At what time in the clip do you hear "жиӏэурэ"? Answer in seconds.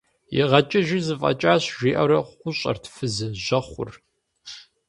1.77-2.19